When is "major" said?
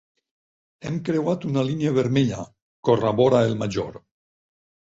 3.63-4.03